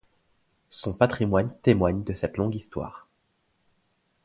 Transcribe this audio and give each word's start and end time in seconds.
Son 0.71 0.93
patrimoine 0.93 1.55
témoigne 1.61 2.03
de 2.03 2.15
cette 2.15 2.37
longue 2.37 2.55
histoire. 2.55 3.07